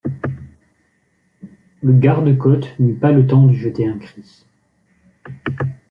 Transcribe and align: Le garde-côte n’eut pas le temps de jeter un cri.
Le 1.83 1.93
garde-côte 1.93 2.73
n’eut 2.79 2.95
pas 2.95 3.11
le 3.11 3.27
temps 3.27 3.45
de 3.45 3.53
jeter 3.53 3.87
un 3.87 3.99
cri. 3.99 4.45